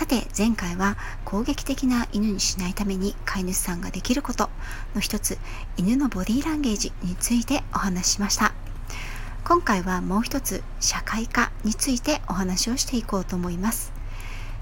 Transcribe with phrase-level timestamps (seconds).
[0.00, 0.96] さて前回は
[1.26, 4.48] 攻撃的な犬にしないために飼い主さんができること
[4.94, 5.36] の一つ
[5.76, 8.54] 犬のボディーランゲージについてお話ししました。
[9.44, 13.92] 今回はもう一つ社会化についてお話をしていこうと思います。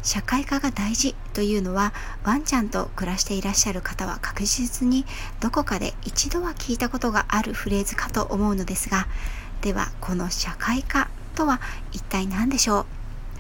[0.03, 1.93] 社会化が大事というのは
[2.25, 5.05] ワンちゃんと暮らしていらっしゃる方は確実に
[5.39, 9.07] どこかで一度は聞いたことがあるフレーズかと思うのですが
[9.61, 11.61] ではこの社会化とは
[11.93, 12.98] 一体何でしょう？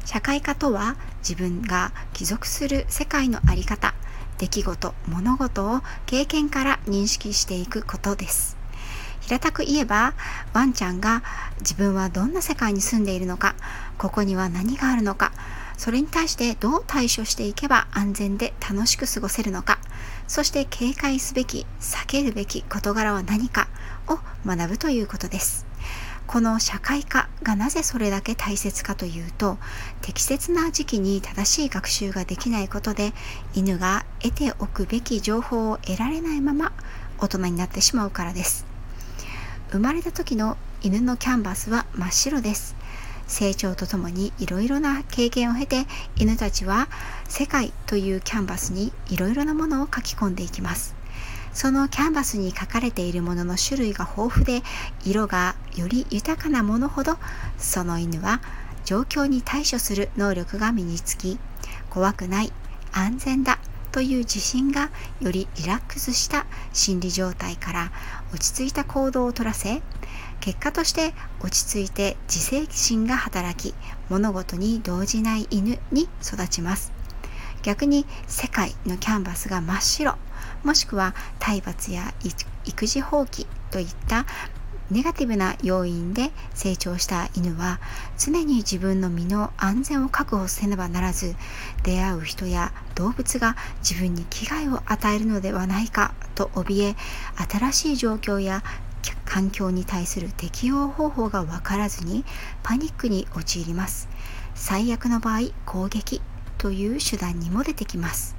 [0.09, 3.93] 社会化とは自分が帰属する世界の在り方
[4.38, 8.57] 出来事物事を経験から認識していくことです。
[9.21, 10.15] 平たく言えば
[10.55, 11.23] ワンちゃんが
[11.60, 13.55] 自分はどんな世界に住んでいるのか
[13.99, 15.30] ここには何があるのか
[15.77, 19.79] それに対してどう対処していけば安全で楽しく過ごせるのか
[20.27, 23.69] そして警戒すべき避けるべき事柄は何か
[24.07, 25.68] を学ぶということです。
[26.29, 29.57] この社会化がなぜそれだけ大切かというと
[30.02, 33.15] 適切な時期に正しい学習ができないことで
[33.54, 36.73] 犬が得ておくべき情報を得られないまま
[37.16, 38.66] 大人になってしまうからです。
[39.70, 42.76] 生まれた時の犬のキャンバスは真っ白です。
[43.26, 46.88] 成長とともにいろいろな経験を経て犬たちは
[47.26, 50.95] 世界というキャンバスにいろいろなものを書き込んでいきます。
[51.52, 54.63] そのキャンバスに書かれているものの種類が豊富で
[55.04, 57.16] 色がより豊かなものほど
[57.57, 58.40] その犬は
[58.84, 61.38] 状況に対処する能力が身につき
[61.90, 62.52] 怖くない
[62.93, 63.59] 安全だ
[63.93, 67.92] という自信がよりリラックスした心理状態から
[68.32, 69.82] 落ち着いた行動をとらせ
[70.41, 73.74] 結果として落ち着いて自制心が働き
[74.08, 76.92] 物事に動じない犬に育ちます。
[77.62, 80.16] 逆に世界のキャンバスが真っ白
[80.62, 82.14] もしくは体罰や
[82.64, 84.26] 育児放棄といった
[84.91, 87.78] ネガティブな要因で成長した犬は
[88.19, 91.34] 常に自分の身の安全を確保せねばならず
[91.82, 93.56] 出会う人や動物が
[93.87, 96.97] 自分に危害を与えるのではないかと怯え
[97.50, 98.62] 新しい状況や
[99.25, 102.25] 環境に対する適応方法が分からずに
[102.62, 104.09] パニックに陥ります。
[104.54, 106.22] 最悪の場合攻撃
[106.56, 108.37] という手段にも出てきます。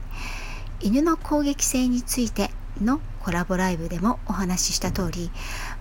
[0.82, 2.50] 犬の攻撃性について
[2.82, 5.32] のコラボライブでもお話しした通り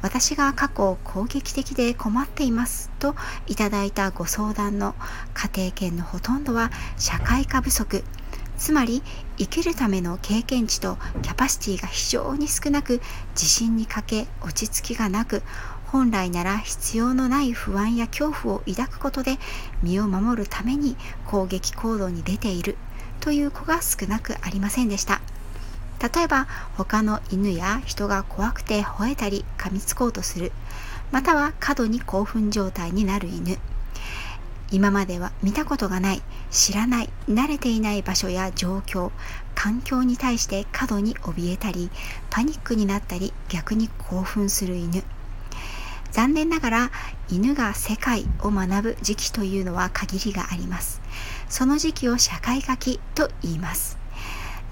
[0.02, 3.14] 私が過去攻撃的で困っていますと
[3.46, 4.94] いただいたご相談の
[5.34, 8.04] 家庭圏のほとんどは社会化不足。
[8.58, 9.02] つまり
[9.38, 13.00] 生きるための経験値とキャパシティが非常に少なく
[13.30, 15.42] 自信に欠け落ち着きがなく
[15.86, 19.38] 本来なら必要のない不安や恐怖を抱くことで
[19.82, 22.76] 身を守るために攻撃行動に出ている
[23.20, 25.20] という子が少なくありませんでした。
[26.00, 30.52] 例えば他の犬や人が怖くて吠えたり噛みつこうとする。
[31.10, 33.58] または過度に興奮状態になる犬。
[34.70, 39.10] 今までは見たことがない知らない慣れていない場所や状況
[39.54, 41.90] 環境に対して過度に怯えたり
[42.28, 45.02] パニックになったり逆に興奮する犬。
[46.10, 46.90] 残念ながら
[47.28, 51.00] 犬が世界を学ぶ時期というのは限りがあります。
[51.48, 53.97] その時期を社会書きと言います。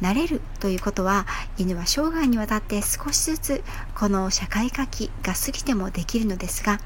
[0.02, 1.26] 慣れるということは
[1.58, 3.64] 犬は生涯にわたって少しずつ
[3.94, 6.80] この社会書きが過ぎてもできるのですが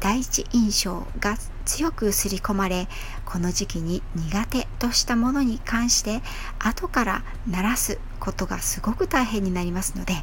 [0.00, 2.86] 第一印象が強く刷り込まれ
[3.24, 6.22] この時期に苦手としたものに関して
[6.58, 10.14] 後から鳴らすことがすごく大変になりますので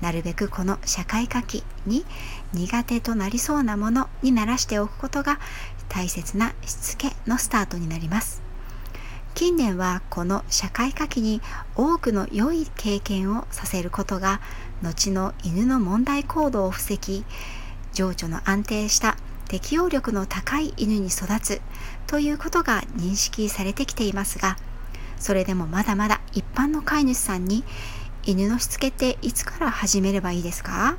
[0.00, 2.04] なるべくこの社会科期に
[2.52, 5.38] 苦手となりそうなものに慣らしておくことが
[5.88, 8.51] 大切なしつけのスタートになります。
[9.34, 11.40] 近年はこの社会科期に
[11.74, 14.40] 多くの良い経験をさせることが
[14.82, 17.24] 後の犬の問題行動を防ぎ
[17.92, 19.16] 情緒の安定した
[19.48, 21.60] 適応力の高い犬に育つ
[22.06, 24.56] ということが認識されてきていますが
[25.18, 27.64] それでもまだまだ一般の飼い主さんに
[28.24, 30.96] 犬のしつけっていつから始めればいいですか？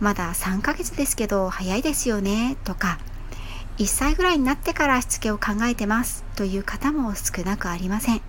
[0.00, 2.98] まだ3ヶ月ですけど早いですよねとか
[3.78, 8.20] 1歳ぐらいになってからしつけを考えてますという方も少なくありません。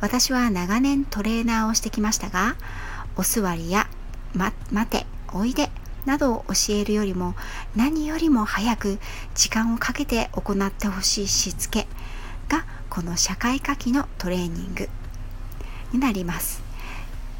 [0.00, 2.56] 私は長年トレーナーをしてきましたが
[3.16, 3.88] お座りや、
[4.32, 5.70] ま、待ておいで
[6.06, 7.34] などを教えるよりも
[7.74, 8.98] 何よりも早く
[9.34, 11.86] 時間をかけて行ってほしいしつけ
[12.48, 14.88] がこの社会科技のトレーニング
[15.92, 16.62] になります。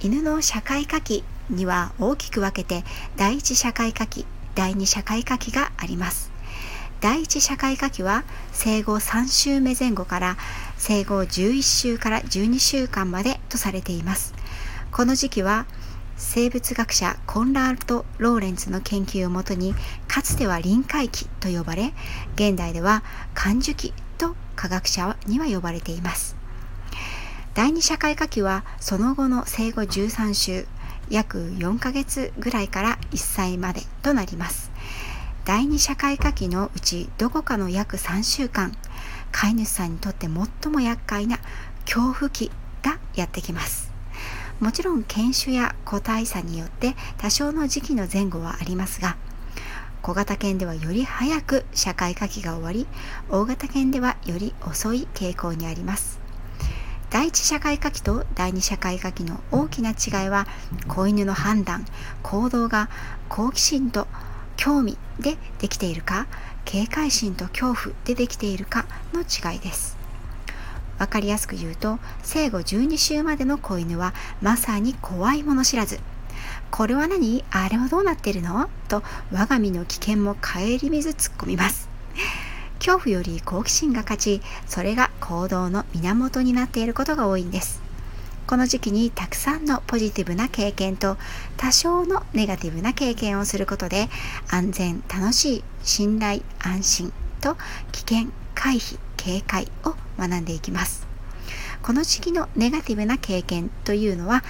[0.01, 2.85] 犬の社会科期には大きく分けて
[3.17, 6.38] 第一社会科期第二社会科期があります。
[7.01, 10.37] 第一社会科期は生後3週目前後から
[10.77, 14.35] 生後11週から12週間までとされています。
[14.91, 15.67] この時期は
[16.17, 19.77] 生物学者コンラード・ローレンツの研究をもとに
[20.09, 21.93] かつては臨界期と呼ばれ
[22.35, 23.05] 現代では
[23.35, 26.37] 感受期と科学者には呼ばれています。
[27.55, 30.67] 第二社会科期はその後の生後13週
[31.11, 34.68] 約4ヶ月ぐらいから1歳までとなります。
[35.49, 38.77] 第二社会科期のうちどこかの約3週間
[39.33, 40.29] 飼い主さんにとって
[40.63, 41.39] 最も厄介な
[41.87, 42.51] 恐怖期
[42.83, 43.91] がやってきます。
[44.61, 49.17] もちろん犬種や個体差によって多少の時期の前後はありますが
[50.03, 52.87] 小型犬ではより早く社会科期が終わり
[53.31, 56.21] 大型犬ではより遅い傾向にあります。
[57.09, 60.47] 第一社会科期と第二社会科期の大きな違いは
[60.89, 61.87] 子犬の判断
[62.23, 62.91] 行動が
[63.31, 64.07] 好奇心と
[64.59, 66.27] 興味でできているか
[66.67, 68.85] 警戒心と恐怖でできているか
[69.15, 69.97] の違いです。
[70.99, 74.13] 分かりやすく言うと生後12週までの子犬は
[74.43, 76.01] まさに怖いもの知らず。
[76.71, 77.45] これは何？
[77.51, 78.69] あれはどうなってるの？
[78.89, 79.03] と
[79.33, 81.89] 我が身の危険も顧みず突っ込みます。
[82.81, 87.81] 恐怖より好奇心が勝ちそれが行動の源になっていることが多いんです。
[88.49, 91.19] この時期にたくさんのポジティブな経験と
[91.59, 94.09] 多少のネガティブな経験をすることで
[94.49, 97.13] 安全楽しい信頼安心
[97.43, 97.57] と
[97.93, 101.07] 危険回避警戒を学んでいきます。
[101.83, 104.43] この時期のネガティブな経験というのは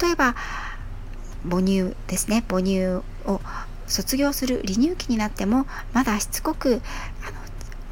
[0.00, 0.34] 例えば
[1.48, 2.86] 母乳ですね母乳
[3.24, 3.40] を
[3.86, 6.82] 卒業する離乳期になってもまだしつこく
[7.26, 7.38] あの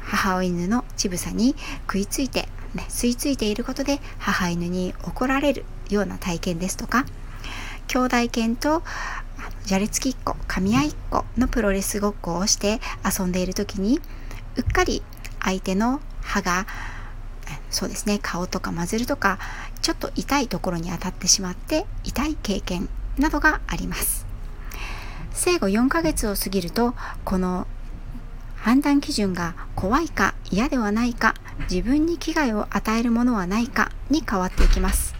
[0.03, 1.55] 母犬の乳房に
[1.87, 7.05] 食いついてね、吸い付いていることで母犬に怒られるような体験ですとか
[7.87, 8.83] 兄弟犬と
[9.65, 13.99] じゃれつきっこ噛み合いっこのプロレスごっこをして遊んでいる時に
[14.57, 15.01] うっかり
[15.43, 16.67] 相手の歯が
[17.69, 19.39] そうですね顔とかマズルとか
[19.81, 24.25] ちょっと痛いところに当たってしまって痛い経験などがあります。
[25.31, 27.67] 生後4ヶ月を過ぎるとこの
[28.55, 31.35] 判断基準が怖いか嫌ではないか
[31.69, 35.15] 自分に危害を与えるものはないかに変わっていきます。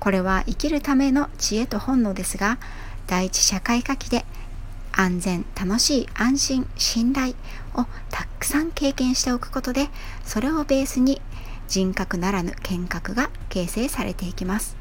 [0.00, 2.58] これは生きるための知恵と本能ですが
[3.06, 4.24] 第一社会科期で
[4.92, 7.34] 安全楽しい安心信頼
[7.74, 9.88] をたくさん経験しておくことで
[10.24, 11.20] それをベースに
[11.68, 14.76] 人格ならぬ見格が形成されていきます。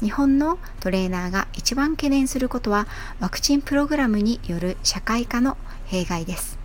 [0.00, 2.88] 日本のトレーナーが一番懸念することは
[3.20, 5.56] ワクチンプログラムによる社会化の
[5.86, 6.63] 弊害です。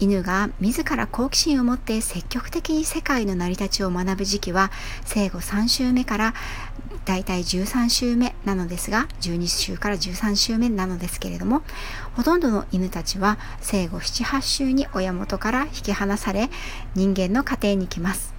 [0.00, 4.70] 犬が自ら好奇心を持って積極的に世界の成り立ちを学ぶ時期は
[5.04, 6.34] 生後3週目から
[7.04, 11.62] だいたい13週目なのですが12週から13週目なのですけれども
[12.14, 16.50] ほとんどの犬たちは生後78週に親元から引き離され
[16.94, 18.34] 人間の家庭に来ます。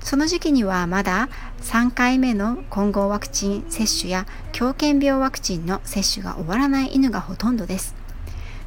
[0.00, 1.30] その時期にはまだ
[1.62, 7.93] 3回目の混合ワクチン接種や狂犬病ワクチンの接種が終わらない犬がほとんどです。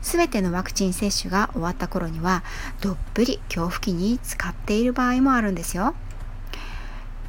[0.09, 2.44] 全てのワクチン接種が終わった頃には
[2.80, 5.95] どっぷり恐怖期に使っている場合もあるんですよ。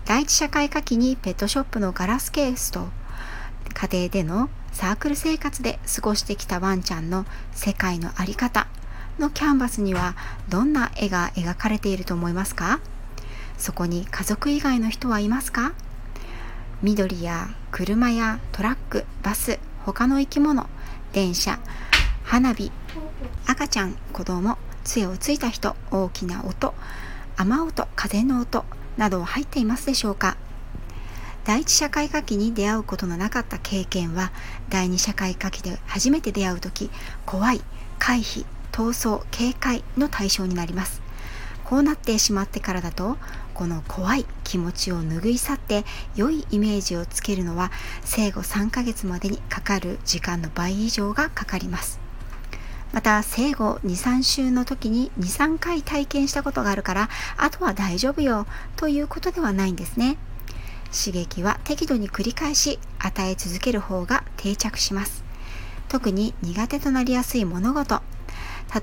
[0.05, 2.89] 第一社会科期にペットショップのガラスケースと
[3.75, 8.69] 家庭でのサークル生活で過ごしてきたワンちゃんの世界の在り方
[9.19, 10.15] のキャンバスには
[10.49, 12.81] どんな絵が描かれていると思いますか？
[13.59, 15.73] そこに家族以外の人はいますか？
[16.83, 20.69] 緑や車やトラックバス他の生き物
[21.13, 21.59] 電車
[22.31, 22.71] 花火。
[23.47, 26.75] 赤ちゃん子供杖をついた人大きな音
[27.39, 28.67] 雨音風の音
[28.99, 30.37] など入っていますでしょうか。
[31.47, 34.31] 第一社会科期に出会うことのなかった経験は
[34.69, 36.91] 第二社会科期で初めて出会う時
[37.25, 37.63] 怖い
[37.99, 41.01] 回避逃走警戒の対象になります。
[41.65, 43.17] こうなってしまってからだと
[43.55, 47.73] この怖い気持ちを拭い去って良いイメージをつけるのは
[48.05, 52.07] 生後3ヶ月までにかかる時間の倍以上がかかります。
[52.93, 60.17] また生後23週の時に23回体験したことがあるからあとは大丈夫よということではないんですね。
[60.91, 65.23] 刺激は適度に繰り返し与え続ける方が定着します。
[65.89, 68.01] 特に苦手となりやすい物事。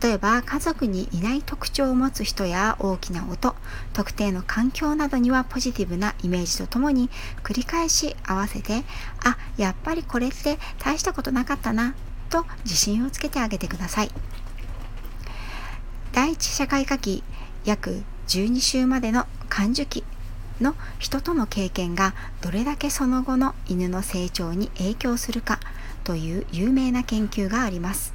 [0.02, 3.56] 例えば家族にいない特徴を持つ人や大きな音
[3.94, 7.10] 特定の環境などにはポジティブなイメージとともに
[7.44, 8.84] 繰り返し合わせて
[9.24, 11.94] あやっぱりこれって大したことなかったな
[12.30, 14.12] と自信をつけてあげてください。
[16.12, 17.24] 第一社会科期
[17.66, 20.04] 約12週までの感受期
[20.62, 25.60] の人との経験がどれだけその後の犬の成長に影響するか
[26.04, 28.14] という有名な研究があります。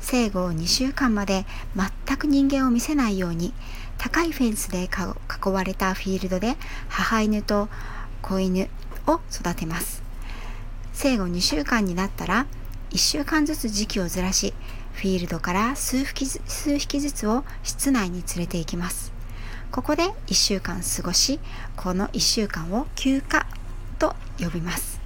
[0.00, 1.44] 生後2週間まで
[1.76, 3.52] 全く人間を見せないように
[3.98, 6.56] 高いフェンスで囲われたフィールドで
[6.88, 7.68] 母犬と
[8.22, 8.70] 子犬
[9.06, 10.02] を育てます。
[10.94, 12.46] 生後2週間になったら
[12.90, 14.54] 1週間ずつ時期をずらし
[14.92, 19.12] フィールドから数匹数匹ずつを室内に連れて行きます。
[19.70, 21.38] ここで1週間過ごし
[21.76, 23.46] この1週間を休暇
[23.98, 25.00] と呼びます。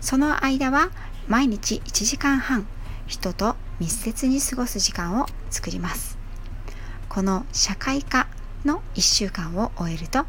[0.00, 0.90] その間は
[1.28, 2.66] 毎日1時間半
[3.06, 6.18] 人と密接に過ごす時間を作ります。
[7.08, 8.28] この社会化
[8.64, 10.26] の1週間を終えると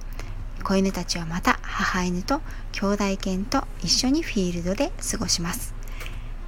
[0.64, 5.75] 子犬たちはまた母犬と兄弟犬と一緒にフィールドで過ごします。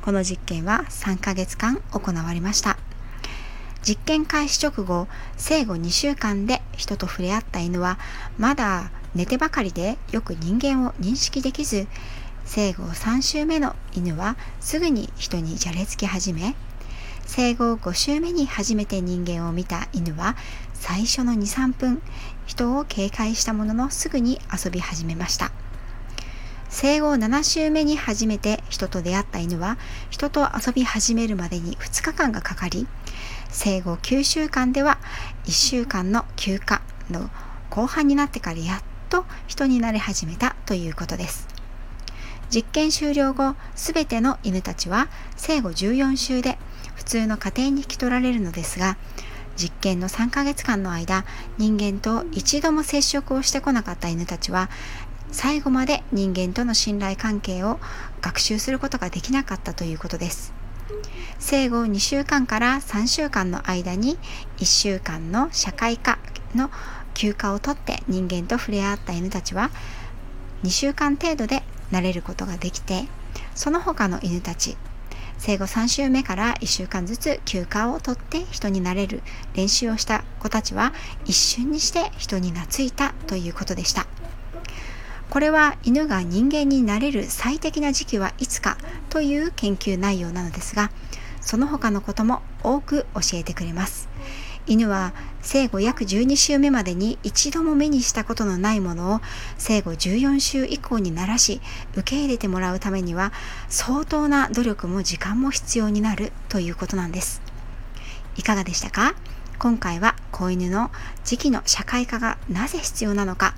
[0.07, 2.77] この実験は3ヶ月間行われました。
[3.83, 7.99] 実験開始直後生後2週間で人と触れ合った犬は
[8.37, 11.87] まだ寝てばかりでよく人間を認識できず
[12.45, 16.55] 生後3週目の犬はすぐに人にじゃれつき始め
[17.25, 20.37] 生後5週目に初めて人間を見た犬は
[20.73, 22.01] 最初の23分
[22.45, 25.51] 人を警戒したもののすぐに遊び始めました。
[26.69, 29.77] 生後7週目に初めて人と出会った犬は
[30.09, 32.87] 人と遊び始めるまでに2日間がかかり
[33.49, 34.99] 生後9週間では
[35.45, 37.29] 1週間の休暇の
[37.69, 41.47] 後半になってからやっと人になり始めたということです。
[42.49, 46.57] 実験終了後すべての犬たちは生後14週で
[46.95, 48.97] 普通の家庭に引き取られるのですが
[49.57, 51.25] 実験の3ヶ月間の間
[51.57, 54.69] 人間と一度も接触をしてこなかった犬たちは
[55.31, 57.79] 最後まで人間との信頼関係を
[58.21, 60.53] 学習することができなかったということです。
[61.39, 64.17] 生後2週間から3週間の間に
[64.57, 66.17] 1週間の社会科
[66.55, 66.71] の
[67.13, 69.69] 休暇をとって人間と触れ合った犬たちは
[70.63, 73.05] 2週間程度で慣れることができて
[73.55, 74.77] その他の犬たち
[75.37, 79.21] 生後3週目から1週間ずつ休暇をとって人になれる
[79.53, 80.93] 練習をした子たちは
[81.25, 84.07] 一瞬にして人に懐いたということでした。
[85.29, 88.77] これは犬が人間になれる最適な時期はいつか
[89.09, 90.89] という研究内容なのですが
[91.41, 94.09] その他のことも多く教えてくれます。
[94.65, 99.21] 犬は生後約12週目までに一度も目にしたことのないものを
[99.57, 101.61] 生後14週以降にならし
[101.93, 103.31] 受け入れてもらうためには
[103.69, 107.41] 相当な努力も時間も必要になるということなんです。
[108.35, 109.15] いかがでしたか？
[109.57, 110.91] 今回は子犬の
[111.23, 113.55] 時期の社会化がなぜ必要なのか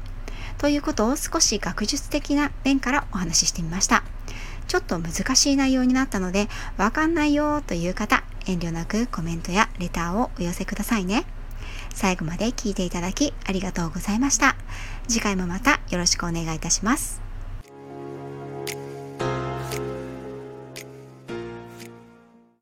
[0.60, 4.04] ということを少し学術的な面からお話ししてみました
[4.68, 6.48] ちょっと難しい内容になったので
[6.78, 11.26] わかんないよという方遠慮なくコメントやレターをお寄せくださいね。
[11.94, 14.56] 最後まで聞いていただきありがとうございました。
[15.08, 17.29] 次回もまたよろしくお願いいたします。